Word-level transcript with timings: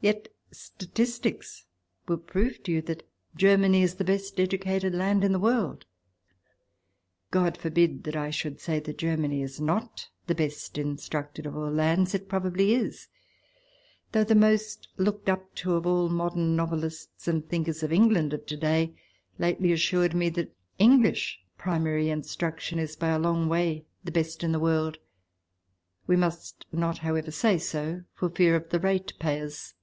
Yet 0.00 0.28
statistics 0.52 1.66
will 2.06 2.18
prove 2.18 2.28
to 2.28 2.48
X 2.48 2.62
PREFACE 2.62 2.72
you 2.72 2.82
that 2.94 3.08
Germany 3.34 3.82
is 3.82 3.96
the 3.96 4.04
best 4.04 4.38
educated 4.38 4.94
land 4.94 5.24
in 5.24 5.32
the 5.32 5.40
world. 5.40 5.86
God 7.32 7.56
forbid 7.56 8.04
that 8.04 8.14
I 8.14 8.30
should 8.30 8.60
say 8.60 8.78
that 8.78 8.96
Germany 8.96 9.42
is 9.42 9.60
not 9.60 10.06
the 10.28 10.36
best 10.36 10.78
instructed 10.78 11.46
of 11.46 11.56
all 11.56 11.72
lands. 11.72 12.14
It 12.14 12.28
probably 12.28 12.74
is; 12.76 13.08
though 14.12 14.22
the 14.22 14.36
most 14.36 14.86
looked 14.98 15.28
up 15.28 15.52
to 15.56 15.74
of 15.74 15.84
all 15.84 16.08
modern 16.08 16.54
novelists 16.54 17.26
and 17.26 17.44
thinkers 17.48 17.82
of 17.82 17.92
England 17.92 18.32
of 18.32 18.46
to 18.46 18.56
day 18.56 18.94
lately 19.36 19.72
assured 19.72 20.14
me 20.14 20.28
that 20.28 20.54
English 20.78 21.40
primary 21.56 22.08
instruction 22.08 22.78
is 22.78 22.94
by 22.94 23.08
a 23.08 23.18
long 23.18 23.48
way 23.48 23.84
the 24.04 24.12
best 24.12 24.44
in 24.44 24.52
the 24.52 24.60
world; 24.60 24.98
we 26.06 26.14
must 26.14 26.66
not, 26.70 26.98
however, 26.98 27.32
say 27.32 27.58
so 27.58 28.04
for 28.14 28.30
fear 28.30 28.54
of 28.54 28.68
the 28.70 28.78
ratepayers. 28.78 29.74